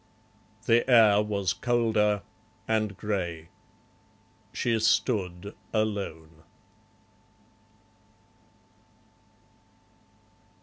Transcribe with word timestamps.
The 0.65 0.89
air 0.89 1.21
was 1.21 1.53
colder, 1.53 2.23
and 2.67 2.97
grey. 2.97 3.49
She 4.51 4.79
stood 4.79 5.53
alone. 5.71 6.41